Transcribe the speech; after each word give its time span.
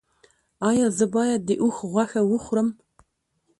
ایا 0.69 0.87
زه 0.97 1.05
باید 1.15 1.41
د 1.49 1.51
اوښ 1.63 1.77
غوښه 1.91 2.21
وخورم؟ 2.31 2.67